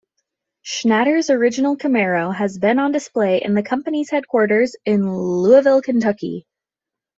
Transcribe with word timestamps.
Schnatter's 0.63 1.29
original 1.29 1.77
Camaro 1.77 2.33
has 2.33 2.57
been 2.57 2.79
on 2.79 2.91
display 2.91 3.39
in 3.39 3.53
the 3.53 3.61
company's 3.61 4.09
headquarters 4.09 4.75
in 4.83 5.13
Louisville, 5.15 5.83
Kentucky. 5.83 6.47